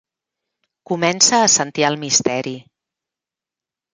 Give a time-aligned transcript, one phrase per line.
[0.91, 2.55] Comença a sentir el misteri.